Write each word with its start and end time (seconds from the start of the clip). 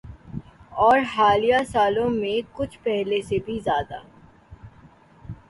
اورحالیہ 0.77 1.57
سالوں 1.71 2.09
میں 2.09 2.41
کچھ 2.53 2.79
پہلے 2.83 3.21
سے 3.21 3.37
بھی 3.45 3.59
زیادہ۔ 3.63 3.99